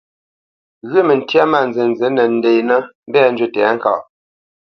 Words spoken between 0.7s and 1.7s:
Ghyə̂ məntyâ mâ